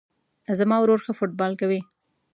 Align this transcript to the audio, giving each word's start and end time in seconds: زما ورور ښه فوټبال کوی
زما 0.59 0.77
ورور 0.79 0.99
ښه 1.05 1.13
فوټبال 1.19 1.51
کوی 1.61 1.79